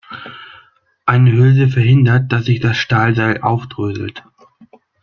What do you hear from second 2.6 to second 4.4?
Stahlseil aufdröselt.